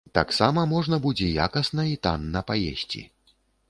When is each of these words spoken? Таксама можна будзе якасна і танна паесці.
Таксама 0.17 0.63
можна 0.71 0.99
будзе 1.05 1.27
якасна 1.47 1.87
і 1.93 1.95
танна 2.09 2.39
паесці. 2.53 3.09